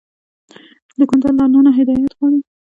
[0.99, 2.39] دوکاندار له الله نه هدایت غواړي.